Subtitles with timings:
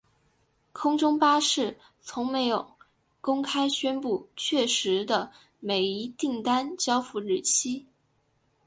[0.71, 2.73] 空中巴士从没有
[3.21, 7.85] 公开宣布确实的每一订单交付日期。